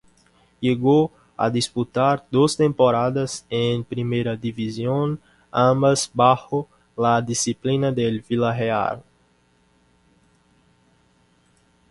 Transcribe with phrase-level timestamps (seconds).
[0.59, 5.19] Llegó a disputar dos temporadas en Primera División,
[5.51, 9.03] ambas bajo la disciplina del Villarreal.